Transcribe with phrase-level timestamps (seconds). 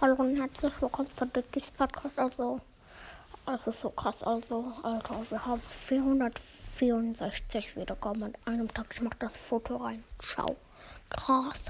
[0.00, 2.18] Hallo und herzlich willkommen zu Dickies Podcast.
[2.18, 2.58] Also,
[3.44, 4.22] also so krass.
[4.22, 8.86] Also, Alter, wir haben 464 Wiedergaben an einem Tag.
[8.94, 10.02] Ich mach das Foto rein.
[10.18, 10.56] Ciao.
[11.10, 11.66] Krass.